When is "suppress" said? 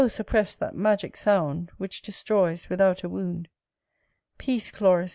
0.07-0.55